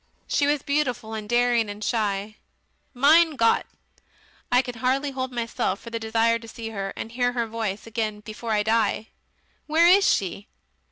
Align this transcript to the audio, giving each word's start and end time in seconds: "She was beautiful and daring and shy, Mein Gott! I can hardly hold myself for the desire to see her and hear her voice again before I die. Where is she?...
"She 0.27 0.47
was 0.47 0.63
beautiful 0.63 1.13
and 1.13 1.29
daring 1.29 1.69
and 1.69 1.83
shy, 1.83 2.37
Mein 2.91 3.35
Gott! 3.35 3.67
I 4.51 4.63
can 4.63 4.79
hardly 4.79 5.11
hold 5.11 5.31
myself 5.31 5.79
for 5.79 5.91
the 5.91 5.99
desire 5.99 6.39
to 6.39 6.47
see 6.47 6.69
her 6.69 6.91
and 6.95 7.11
hear 7.11 7.33
her 7.33 7.45
voice 7.45 7.85
again 7.85 8.21
before 8.21 8.49
I 8.51 8.63
die. 8.63 9.09
Where 9.67 9.85
is 9.87 10.09
she?... 10.11 10.47